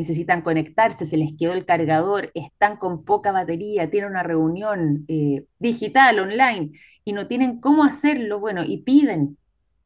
[0.00, 5.44] necesitan conectarse, se les quedó el cargador, están con poca batería, tienen una reunión eh,
[5.58, 6.70] digital, online,
[7.04, 9.38] y no tienen cómo hacerlo, bueno, y piden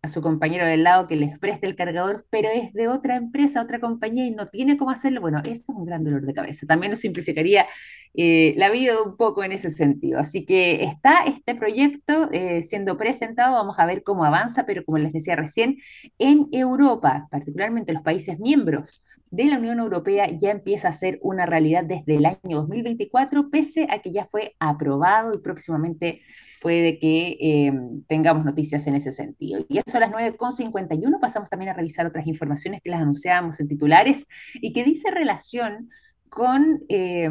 [0.05, 3.63] a su compañero del lado que les preste el cargador, pero es de otra empresa,
[3.63, 6.67] otra compañía y no tiene cómo hacerlo, bueno, eso es un gran dolor de cabeza.
[6.67, 7.67] También nos simplificaría
[8.13, 10.21] eh, la vida un poco en ese sentido.
[10.21, 14.99] Así que está este proyecto eh, siendo presentado, vamos a ver cómo avanza, pero como
[14.99, 15.79] les decía recién,
[16.19, 21.47] en Europa, particularmente los países miembros de la Unión Europea, ya empieza a ser una
[21.47, 26.21] realidad desde el año 2024, pese a que ya fue aprobado y próximamente
[26.65, 27.73] puede que eh,
[28.07, 29.67] tengamos noticias en ese sentido.
[29.69, 33.69] Y eso a las 9.51 pasamos también a revisar otras informaciones que las anunciábamos en
[33.69, 35.91] titulares y que dice relación
[36.31, 37.29] con eh,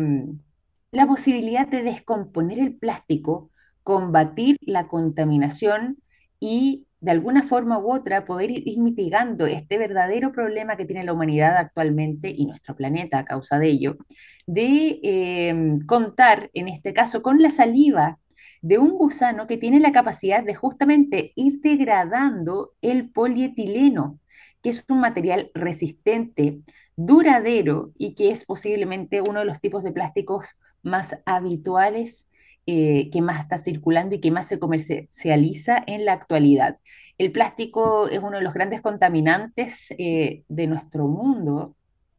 [0.92, 3.50] la posibilidad de descomponer el plástico,
[3.82, 5.98] combatir la contaminación
[6.40, 11.14] y de alguna forma u otra poder ir, mitigando este verdadero problema que tiene la
[11.14, 13.98] humanidad actualmente y nuestro planeta a causa de ello,
[14.46, 18.20] de eh, contar en este caso con la saliva
[18.64, 24.20] de un gusano que tiene la capacidad de justamente ir degradando el polietileno,
[24.62, 26.62] que es un material resistente,
[26.96, 32.30] duradero y que es posiblemente uno de los tipos de plásticos más habituales
[32.66, 36.80] eh, que más está circulando y que más se comercializa en la actualidad.
[37.18, 41.76] El plástico es uno de los grandes contaminantes eh, de nuestro mundo,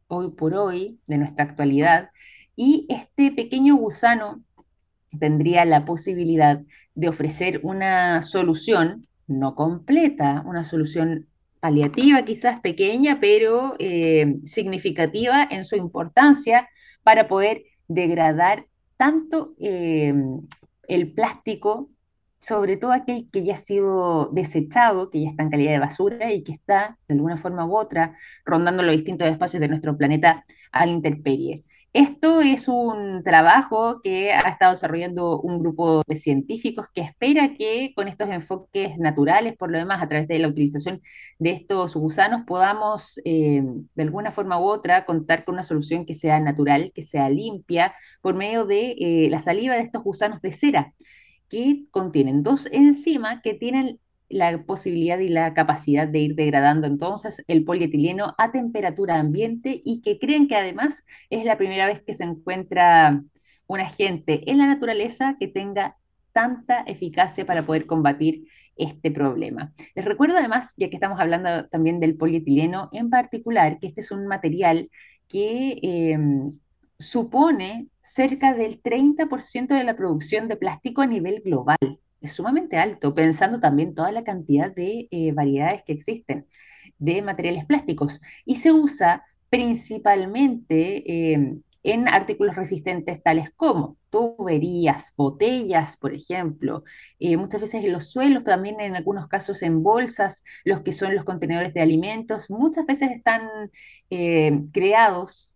[0.07, 2.11] hoy por hoy, de nuestra actualidad,
[2.55, 4.43] y este pequeño gusano
[5.19, 6.61] tendría la posibilidad
[6.93, 11.27] de ofrecer una solución no completa, una solución
[11.59, 16.69] paliativa, quizás pequeña, pero eh, significativa en su importancia
[17.03, 20.13] para poder degradar tanto eh,
[20.87, 21.89] el plástico,
[22.39, 26.31] sobre todo aquel que ya ha sido desechado, que ya está en calidad de basura
[26.31, 30.45] y que está de alguna forma u otra rondando los distintos espacios de nuestro planeta
[30.71, 31.63] a la intemperie.
[31.95, 37.93] Esto es un trabajo que ha estado desarrollando un grupo de científicos que espera que
[37.95, 41.01] con estos enfoques naturales, por lo demás, a través de la utilización
[41.39, 46.15] de estos gusanos, podamos eh, de alguna forma u otra contar con una solución que
[46.15, 50.51] sea natural, que sea limpia, por medio de eh, la saliva de estos gusanos de
[50.51, 50.93] cera,
[51.47, 54.01] que contienen dos enzimas que tienen
[54.35, 60.01] la posibilidad y la capacidad de ir degradando entonces el polietileno a temperatura ambiente y
[60.01, 63.23] que creen que además es la primera vez que se encuentra
[63.67, 65.95] un agente en la naturaleza que tenga
[66.33, 68.45] tanta eficacia para poder combatir
[68.75, 69.73] este problema.
[69.95, 74.11] Les recuerdo además, ya que estamos hablando también del polietileno en particular, que este es
[74.11, 74.89] un material
[75.29, 76.51] que em,
[76.99, 81.77] supone cerca del 30% de la producción de plástico a nivel global
[82.27, 86.47] sumamente alto, pensando también toda la cantidad de eh, variedades que existen
[86.97, 88.21] de materiales plásticos.
[88.45, 96.83] Y se usa principalmente em, en artículos resistentes tales como tuberías, botellas, por ejemplo,
[97.19, 101.15] eh, muchas veces en los suelos, también en algunos casos en bolsas, los que son
[101.15, 103.49] los contenedores de alimentos, muchas veces están
[104.09, 105.51] eh, creados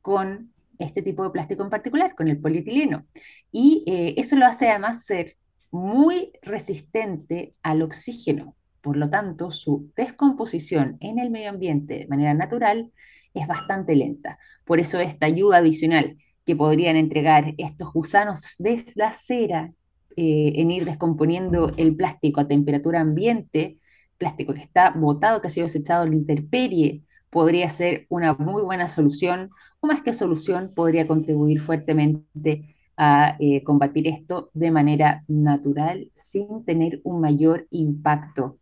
[0.00, 3.06] con este tipo de plástico en particular, con el polietileno.
[3.52, 3.84] Y
[4.16, 5.36] eso lo hace además ser
[5.74, 8.54] muy resistente al oxígeno.
[8.80, 12.92] Por lo tanto, su descomposición en el medio ambiente de manera natural
[13.34, 14.38] es bastante lenta.
[14.64, 16.16] Por eso esta ayuda adicional
[16.46, 19.72] que podrían entregar estos gusanos de la cera
[20.16, 23.78] eh, en ir descomponiendo el plástico a temperatura ambiente,
[24.16, 28.62] plástico que está botado, que ha sido desechado en la intemperie, podría ser una muy
[28.62, 29.50] buena solución,
[29.80, 32.62] o más que solución, podría contribuir fuertemente
[32.96, 38.58] a eh, combatir esto de manera natural sin tener un mayor impacto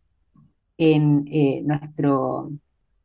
[0.78, 2.50] en eh, nuestro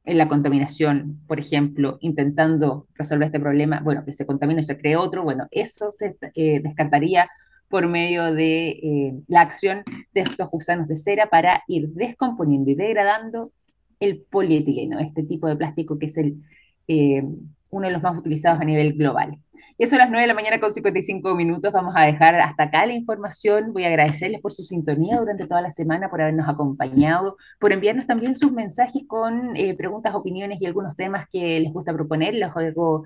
[0.07, 4.77] en la contaminación, por ejemplo, intentando resolver este problema, bueno, que se contamine y se
[4.77, 7.29] cree otro, bueno, eso se eh, descartaría
[7.67, 12.75] por medio de eh, la acción de estos gusanos de cera para ir descomponiendo y
[12.75, 13.51] degradando
[13.99, 16.41] el polietileno, este tipo de plástico que es el,
[16.87, 17.23] eh,
[17.69, 19.37] uno de los más utilizados a nivel global.
[19.79, 21.71] Y eso a las 9 de la mañana con 55 minutos.
[21.71, 23.73] Vamos a dejar hasta acá la información.
[23.73, 28.07] Voy a agradecerles por su sintonía durante toda la semana, por habernos acompañado, por enviarnos
[28.07, 32.33] también sus mensajes con eh, preguntas, opiniones y algunos temas que les gusta proponer.
[32.33, 33.03] Los juego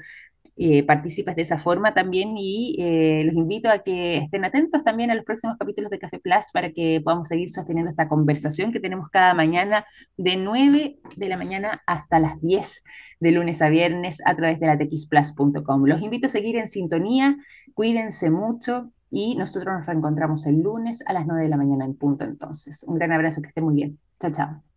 [0.64, 5.16] eh, de esa forma también y eh, los invito a que estén atentos también a
[5.16, 9.10] los próximos capítulos de Café Plus para que podamos seguir sosteniendo esta conversación que tenemos
[9.10, 9.86] cada mañana
[10.18, 12.84] de 9 de la mañana hasta las 10
[13.20, 15.86] de lunes a viernes a través de la txplus.com.
[15.86, 17.38] Los invito a seguir en sintonía,
[17.74, 21.96] cuídense mucho y nosotros nos reencontramos el lunes a las 9 de la mañana en
[21.96, 22.84] punto entonces.
[22.84, 23.98] Un gran abrazo, que estén muy bien.
[24.20, 24.71] Chao, chao.